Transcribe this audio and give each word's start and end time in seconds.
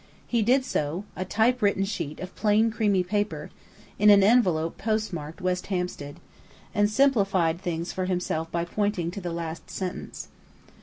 He 0.25 0.41
did 0.41 0.65
so 0.65 1.03
(a 1.15 1.23
typewritten 1.25 1.85
sheet 1.85 2.19
of 2.21 2.33
plain 2.35 2.71
creamy 2.71 3.03
paper, 3.03 3.51
in 3.99 4.09
an 4.09 4.23
envelope 4.23 4.75
post 4.79 5.13
marked 5.13 5.41
"West 5.41 5.67
Hampstead"), 5.67 6.19
and 6.73 6.89
simplified 6.89 7.61
things 7.61 7.91
for 7.93 8.05
himself 8.05 8.51
by 8.51 8.65
pointing 8.65 9.11
to 9.11 9.21
the 9.21 9.31
last 9.31 9.69
sentence. 9.69 10.29